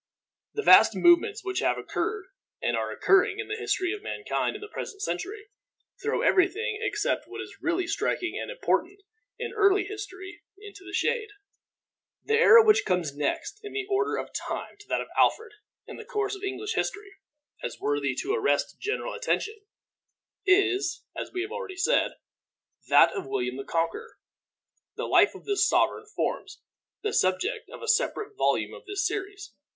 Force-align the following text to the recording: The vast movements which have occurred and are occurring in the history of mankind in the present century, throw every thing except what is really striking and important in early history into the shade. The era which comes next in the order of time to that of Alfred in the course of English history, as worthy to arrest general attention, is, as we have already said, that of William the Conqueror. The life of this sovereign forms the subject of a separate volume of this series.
The 0.55 0.63
vast 0.63 0.95
movements 0.95 1.43
which 1.45 1.59
have 1.59 1.77
occurred 1.77 2.25
and 2.59 2.75
are 2.75 2.89
occurring 2.91 3.37
in 3.37 3.49
the 3.49 3.55
history 3.55 3.93
of 3.93 4.01
mankind 4.01 4.55
in 4.55 4.59
the 4.61 4.67
present 4.67 4.99
century, 5.03 5.49
throw 6.01 6.23
every 6.23 6.47
thing 6.47 6.79
except 6.81 7.27
what 7.27 7.39
is 7.39 7.57
really 7.61 7.85
striking 7.85 8.35
and 8.35 8.49
important 8.49 9.01
in 9.37 9.53
early 9.53 9.83
history 9.83 10.41
into 10.57 10.83
the 10.83 10.91
shade. 10.93 11.27
The 12.23 12.33
era 12.39 12.65
which 12.65 12.83
comes 12.83 13.15
next 13.15 13.59
in 13.63 13.73
the 13.73 13.85
order 13.91 14.15
of 14.17 14.33
time 14.33 14.75
to 14.79 14.87
that 14.87 15.01
of 15.01 15.07
Alfred 15.15 15.51
in 15.85 15.97
the 15.97 16.03
course 16.03 16.33
of 16.35 16.41
English 16.43 16.73
history, 16.73 17.13
as 17.61 17.79
worthy 17.79 18.15
to 18.23 18.33
arrest 18.33 18.79
general 18.79 19.13
attention, 19.13 19.53
is, 20.47 21.03
as 21.15 21.31
we 21.31 21.43
have 21.43 21.51
already 21.51 21.77
said, 21.77 22.13
that 22.87 23.13
of 23.13 23.27
William 23.27 23.55
the 23.57 23.63
Conqueror. 23.63 24.17
The 24.95 25.05
life 25.05 25.35
of 25.35 25.45
this 25.45 25.69
sovereign 25.69 26.07
forms 26.15 26.59
the 27.03 27.13
subject 27.13 27.69
of 27.69 27.83
a 27.83 27.87
separate 27.87 28.35
volume 28.35 28.73
of 28.73 28.85
this 28.87 29.05
series. 29.05 29.53